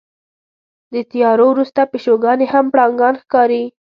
[0.93, 3.63] د تیارو وروسته پیشوګانې هم پړانګان ښکاري.